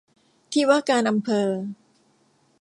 [0.51, 1.49] ที่ว่าการอำเภอ